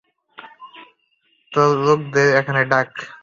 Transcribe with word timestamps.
তোর 1.51 1.69
লোকদের 1.85 2.27
এখানে 2.39 2.61
ডাক। 2.71 2.89